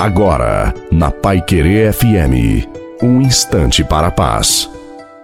[0.00, 2.66] Agora, na Pai Querer FM,
[3.02, 4.66] um instante para a paz.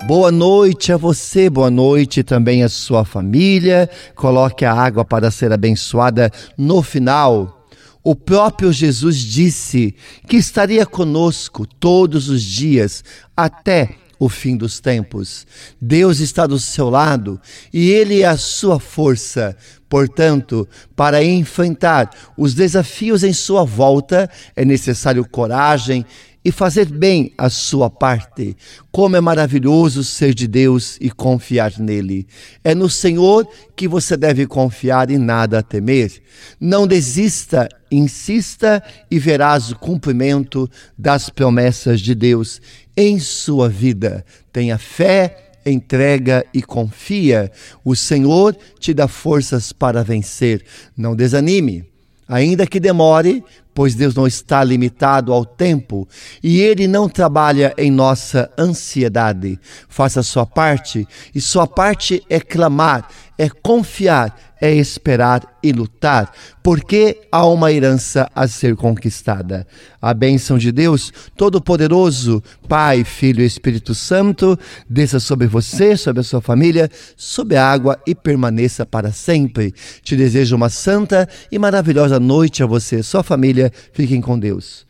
[0.06, 3.88] Boa noite a você, boa noite também à sua família.
[4.14, 7.66] Coloque a água para ser abençoada no final.
[8.04, 9.94] O próprio Jesus disse
[10.28, 13.02] que estaria conosco todos os dias
[13.34, 15.46] até o fim dos tempos.
[15.80, 17.40] Deus está do seu lado
[17.72, 19.56] e Ele é a sua força.
[19.88, 26.04] Portanto, para enfrentar os desafios em sua volta, é necessário coragem
[26.46, 28.56] e fazer bem a sua parte.
[28.92, 32.24] Como é maravilhoso ser de Deus e confiar nele.
[32.62, 36.22] É no Senhor que você deve confiar e nada temer.
[36.60, 38.80] Não desista, insista
[39.10, 42.60] e verás o cumprimento das promessas de Deus
[42.96, 44.24] em sua vida.
[44.52, 47.50] Tenha fé, entrega e confia.
[47.84, 50.64] O Senhor te dá forças para vencer.
[50.96, 51.84] Não desanime.
[52.28, 56.08] Ainda que demore, pois Deus não está limitado ao tempo
[56.42, 59.60] e Ele não trabalha em nossa ansiedade.
[59.88, 63.08] Faça a sua parte, e sua parte é clamar,
[63.38, 69.66] é confiar, é esperar e lutar, porque há uma herança a ser conquistada.
[70.00, 76.24] A bênção de Deus Todo-Poderoso, Pai, Filho e Espírito Santo, desça sobre você, sobre a
[76.24, 79.72] sua família, sobre a água e permaneça para sempre.
[80.02, 83.72] Te desejo uma santa e maravilhosa noite a você, sua família.
[83.92, 84.84] Fiquem com Deus.